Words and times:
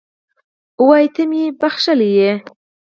وایي 0.87 1.07
ته 1.15 1.23
مې 1.29 1.39
یې 1.43 1.49
بښلی 1.59 2.09